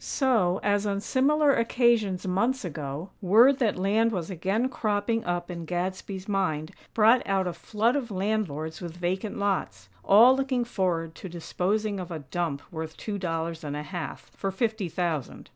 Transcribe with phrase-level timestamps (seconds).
[0.03, 5.63] So, as on similar occasions months ago, word that land was again cropping up in
[5.65, 11.29] Gadsby's mind, brought out a flood of landlords with vacant lots, all looking forward to
[11.29, 15.49] disposing of a dump worth two dollars and a half, for fifty thousand.